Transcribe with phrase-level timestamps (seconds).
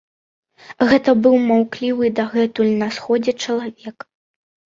[0.91, 3.97] Гэта быў маўклівы дагэтуль на сходзе чалавек.